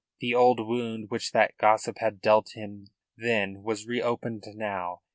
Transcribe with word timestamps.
The 0.19 0.33
old 0.33 0.59
wound 0.59 1.11
which 1.11 1.31
that 1.31 1.55
gossip 1.59 1.99
had 1.99 2.21
dealt 2.21 2.53
him 2.55 2.87
then 3.15 3.61
was 3.61 3.85
reopened 3.85 4.45
now. 4.55 5.03